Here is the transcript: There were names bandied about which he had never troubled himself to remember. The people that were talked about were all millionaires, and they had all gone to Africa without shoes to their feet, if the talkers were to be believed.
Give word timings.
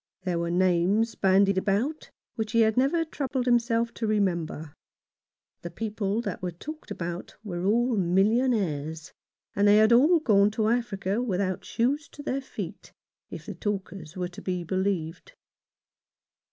There 0.23 0.39
were 0.39 0.49
names 0.49 1.13
bandied 1.13 1.59
about 1.59 2.09
which 2.33 2.53
he 2.53 2.61
had 2.61 2.75
never 2.75 3.05
troubled 3.05 3.45
himself 3.45 3.93
to 3.93 4.07
remember. 4.07 4.73
The 5.61 5.69
people 5.69 6.21
that 6.23 6.41
were 6.41 6.49
talked 6.49 6.89
about 6.89 7.35
were 7.43 7.65
all 7.67 7.95
millionaires, 7.95 9.11
and 9.55 9.67
they 9.67 9.77
had 9.77 9.93
all 9.93 10.19
gone 10.19 10.49
to 10.57 10.69
Africa 10.69 11.21
without 11.21 11.63
shoes 11.65 12.07
to 12.13 12.23
their 12.23 12.41
feet, 12.41 12.91
if 13.29 13.45
the 13.45 13.53
talkers 13.53 14.17
were 14.17 14.29
to 14.29 14.41
be 14.41 14.63
believed. 14.63 15.33